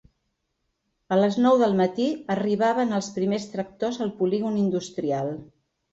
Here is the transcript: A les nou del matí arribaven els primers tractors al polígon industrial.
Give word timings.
A 1.15 1.17
les 1.19 1.35
nou 1.43 1.59
del 1.63 1.75
matí 1.81 2.07
arribaven 2.37 2.97
els 3.01 3.13
primers 3.19 3.47
tractors 3.53 4.01
al 4.07 4.11
polígon 4.23 4.61
industrial. 4.63 5.31